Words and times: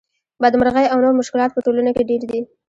بدمرغۍ 0.41 0.85
او 0.89 0.97
نور 1.03 1.13
مشکلات 1.21 1.49
په 1.53 1.61
ټولنه 1.65 1.89
کې 1.95 2.07
ډېر 2.09 2.21
دي 2.29 2.39